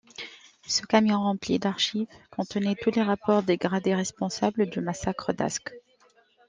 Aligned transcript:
Ce 0.65 0.81
camion 0.81 1.17
rempli 1.19 1.59
d'archives 1.59 2.07
contenait 2.31 2.73
tous 2.73 2.89
les 2.89 3.03
rapports 3.03 3.43
des 3.43 3.57
gradés 3.57 3.93
responsables 3.93 4.65
du 4.65 4.81
massacre 4.81 5.31
d'Ascq. 5.31 5.71